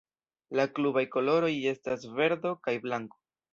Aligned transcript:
La 0.59 0.63
klubaj 0.79 1.03
koloroj 1.17 1.53
estas 1.73 2.09
verdo 2.17 2.57
kaj 2.67 2.77
blanko. 2.89 3.25